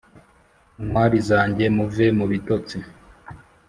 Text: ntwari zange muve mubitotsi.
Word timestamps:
ntwari 0.85 1.17
zange 1.29 1.65
muve 1.75 2.05
mubitotsi. 2.17 2.77